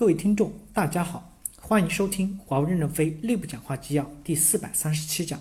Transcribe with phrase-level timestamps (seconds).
[0.00, 1.30] 各位听众，大家好，
[1.60, 5.38] 欢迎收听华为任正非内部讲话纪要第四百三十七讲，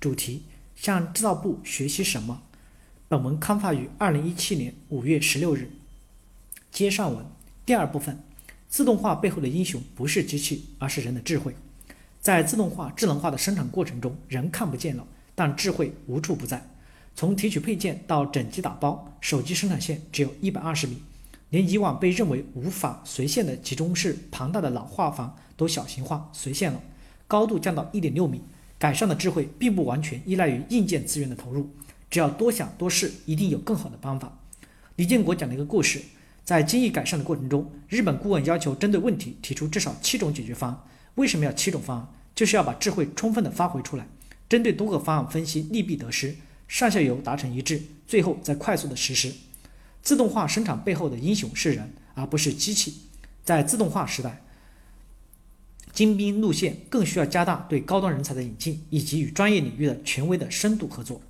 [0.00, 0.42] 主题
[0.74, 2.42] 向制造部学习什么？
[3.08, 5.70] 本文刊发于二零一七年五月十六日。
[6.72, 7.24] 接上文
[7.64, 8.18] 第二部分，
[8.68, 11.54] 自动化背后的英雄不是机器，而是人的智慧。
[12.20, 15.06] 在自动化、智能化的生产过程中，人看不见了，
[15.36, 16.68] 但智慧无处不在。
[17.14, 21.00] 从提取配件到整机打包，手机生产线只有一百二十米。
[21.52, 26.80] 连以往被认为无法随线的集中式庞大的老化房都小型化随线了，
[27.28, 28.40] 高度降到一点六米。
[28.78, 31.70] 改善的智慧并不完全依赖于硬件资源的投入，
[32.10, 34.40] 只要多想多试，一定有更好的方法。
[34.96, 36.00] 李建国讲了一个故事，
[36.42, 40.80] 在精益改善的过程中，日本顾问要求针对问题提出至少七种解决方案。
[41.16, 42.08] 为什么要七种方案？
[42.34, 44.08] 就是要把智慧充分的发挥出来，
[44.48, 46.34] 针对多个方案分析利弊得失，
[46.66, 49.30] 上下游达成一致，最后再快速的实施。
[50.02, 52.94] 自动化生产背后的英雄是人，而不是机器。
[53.44, 54.42] 在自动化时代，
[55.92, 61.20] 精兵路线更需要加大对高端人才的引进，以及与专业领域的权威的深度合作。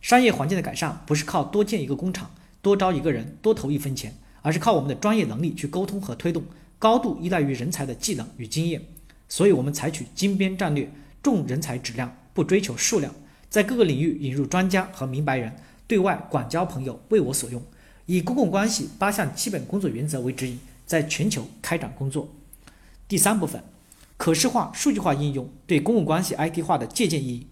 [0.00, 6.44] 商业环境的改善不是靠多建一个工厂、多招一个人、多投一分钱，而是靠我们的专业能力去沟通和推动，
[6.78, 8.82] 高度依赖于人才的技能与经验。
[9.28, 10.90] 所以，我们采取精编战略，
[11.22, 13.14] 重人才质量，不追求数量，
[13.48, 15.56] 在各个领域引入专家和明白人，
[15.86, 17.62] 对外广交朋友，为我所用。
[18.06, 22.28] 以公共关系八项基本工作原则为指引，在全球开展工作。
[23.08, 23.62] 第三部分，
[24.16, 27.46] 可视化、数据化应用对公共关系 IT 化的借鉴意义。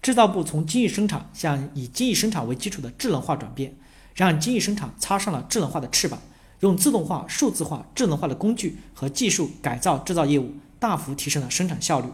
[0.00, 3.74] 制造部从精益生产向以精益生产为基础的智能化转变，
[4.14, 6.18] 让精益生产插上了智能化的翅膀，
[6.60, 12.06] 用自动化、数字化、智能化的工具和技术改造制造业务，大幅提升了生产效率。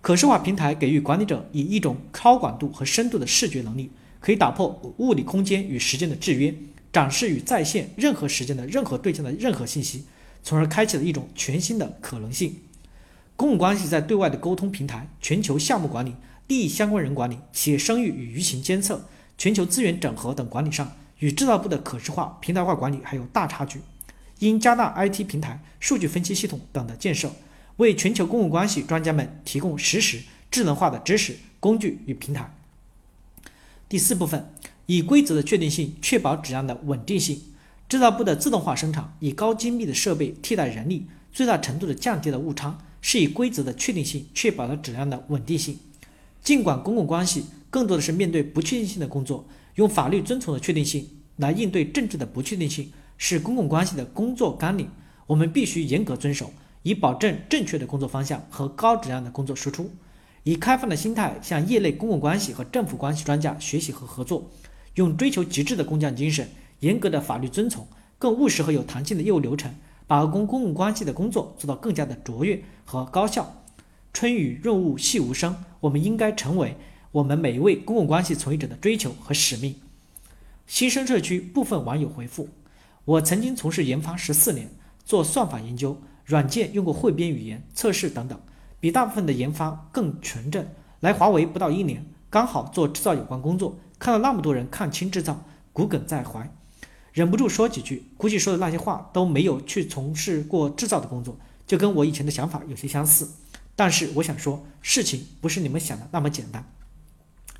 [0.00, 6.54] 可视化平台给予管理者以一种高广度和深度的视觉能力，可以打破物理空间与时间的制约。
[6.92, 10.04] 展示与在线任何时间的任何对象的任何信息，
[10.42, 12.60] 从而开启了一种全新的可能性。
[13.34, 16.14] 公共关系在对外的沟通平台、全球项目管理、
[16.48, 19.08] 利益相关人管理、企业声誉与舆情监测、
[19.38, 23.80] 全球资源整合等管理上，与制造部的可视化、平台化管理还有大差距。
[24.40, 27.32] 应加大 IT 平台、数据分析系统等的建设，
[27.78, 30.20] 为全球公共关系专家们提供实时
[30.50, 32.54] 智能化的知识、工具与平台。
[33.88, 34.52] 第四部分。
[34.86, 37.40] 以规则的确定性确保质量的稳定性。
[37.88, 45.78] 制造部的自动化生产以高精密的设备替代人力，最大程度的降低了误差，是以规则的确定性确保了质量的稳定性。
[46.42, 51.06] 尽管公共关系更多的是面对不确定性的工作，用法律遵从的确定性
[51.36, 54.88] 来应对政治的不确定性，是公共关系的工作纲领，
[55.26, 56.50] 我们必须严格遵守，
[56.82, 59.90] 以保证正确的工作方向和高质量的工作输出。
[60.44, 64.50] 以开放的心态向业内公共关系和政府关系专家学习和合作。
[64.94, 66.48] 用追求极致的工匠精神、
[66.80, 67.86] 严格的法律遵从、
[68.18, 69.74] 更务实和有弹性的业务流程，
[70.06, 73.62] 把公公共关系的工作做到更加的卓越和高效。
[74.12, 76.76] 春雨润物细无声，我们应该成为
[77.10, 79.74] 我们每一位公共关系从业者的追求和使命。
[80.66, 82.48] 新生社区部分网友回复：
[83.06, 84.68] 我曾经从事研发十四年，
[85.04, 88.38] 做算法研究，软件用过汇编语言测试等等，
[88.78, 90.66] 比大部分的研发更纯正。
[91.00, 93.78] 来华为不到一年，刚好做制造有关工作。
[94.02, 96.52] 看到那么多人看清制造，骨梗在怀，
[97.12, 98.10] 忍不住说几句。
[98.16, 103.30] 估计说的那些话都没有去从事过制造的工作，就跟我以前的想法有些相似。
[103.76, 106.68] 但是我想说，事情不是你们想的那么简单。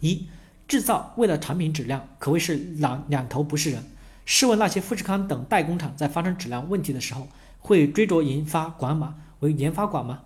[0.00, 0.26] 一，
[0.66, 3.84] 制造为了产品质量，可谓是两两头不是人。
[4.26, 7.28] 试问那些富士康等代工厂在发生质量问题的时候，
[7.60, 9.14] 会追着研发管吗？
[9.38, 10.22] 为研发管吗？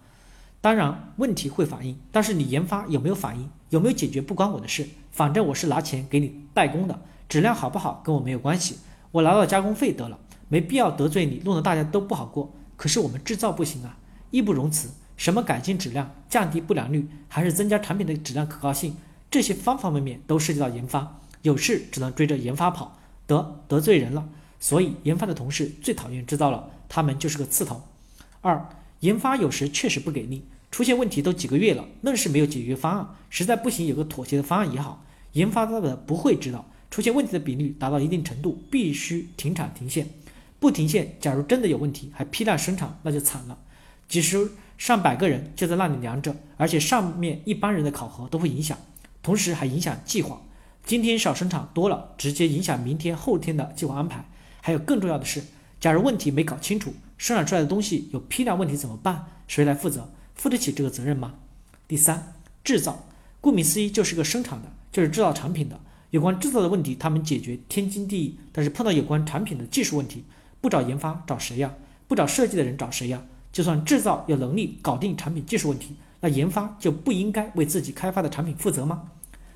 [0.62, 4.86] 当然，问题会反映，但是你研发有没有反应，有没有解决，不关我的事。
[5.10, 8.78] 反正我是拿钱给你代工的，质量好不好跟我没有关系，
[9.10, 10.18] 我拿到加工费得了，
[10.48, 12.52] 没必要得罪你，弄得大家都不好过。
[12.76, 13.98] 可是我们制造不行啊，
[14.30, 14.90] 义不容辞。
[15.16, 18.96] 什么改进质量、降低不良率，还是增加产品的质量可靠性，
[19.30, 21.20] 这些方方面面都涉及到研发。
[21.40, 24.28] 有事只能追着研发跑，得得罪人了。
[24.60, 27.82] 所以研发的同事最讨厌制造了，他们就是个刺头。
[28.42, 28.68] 二，
[29.00, 30.46] 研发有时确实不给力。
[30.70, 35.04] 出现问题都几个月了，愣是没有解决方案，实在不行有个妥协的方案也好。
[35.32, 40.08] 研发的不会知道，出现问题的比率达到一定程度，必须停产停线。
[40.58, 43.58] 不停线，假如真的有问题，还批量生产，那就惨了。
[44.08, 48.78] 几十上百个人就在那里凉着，而且上面一般人的考核都会影响，
[49.22, 50.40] 同时还影响计划。
[50.84, 54.24] 今天少生产多了，直接影响明天后天的计划安排。
[54.62, 55.42] 还有更重要的是，
[55.78, 59.26] 假如问题没搞清楚，生产出来的东西有批量问题怎么办？
[59.46, 60.08] 谁来负责？
[60.36, 61.34] 负得起这个责任吗？
[61.88, 63.08] 第三，制造，
[63.40, 65.80] 顾名思义就是个生产的，就是制造产品的。
[66.10, 68.38] 有关制造的问题，他们解决天经地义。
[68.52, 70.22] 但是碰到有关产品的技术问题，
[70.60, 71.74] 不找研发找谁呀？
[72.06, 73.22] 不找设计的人找谁呀？
[73.52, 79.10] 就算制造有能力搞定产品技术问题，那研发就不应该为自己开发的产品负责吗？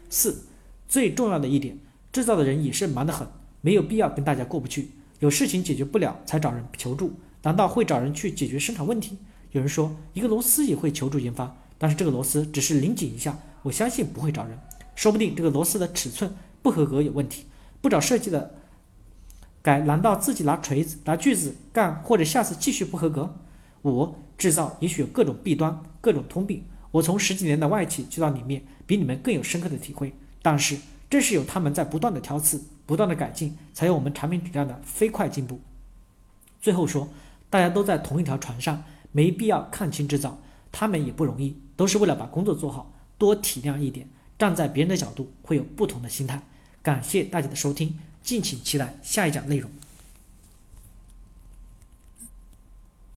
[0.08, 0.44] 四，
[0.88, 1.78] 最重要的一点，
[2.12, 3.26] 制造的人也是忙得很，
[3.60, 4.90] 没有必要跟大家过不去。
[5.20, 7.12] 有事情解决不了才找人求助，
[7.42, 9.16] 难道会找人去解决生产问题？
[9.52, 14.58] 有人说一个螺丝也会求助研发，但是这个螺丝只是拧紧一下，我相信不会找人，
[14.94, 17.46] 说不定这个螺丝的尺寸不合格有问题，
[17.80, 18.54] 不找设计的。
[19.62, 19.80] 改？
[19.80, 23.36] 难道自己拿锤子、拿锯子干，或者下次继续不合格？
[23.82, 26.64] 五制造也许有各种弊端、各种通病。
[26.92, 30.14] 我从十几年的外企去到里面，比你们更有深刻的体会。
[30.40, 30.78] 但是
[31.10, 35.60] 正是有他们在不断的挑刺、不断的改进，才有我们产品质量的飞快进步。
[36.60, 37.08] 最后说，
[37.50, 40.40] 大家都在同一条船上，没必要看清制造，
[40.70, 44.08] 他们也不容易，都是为了把工作做好，多体谅一点，
[44.38, 46.42] 站在别人的角度，会有不同的心态。
[46.82, 47.98] 感谢大家的收听。
[48.22, 49.70] 敬请期待下一讲内容。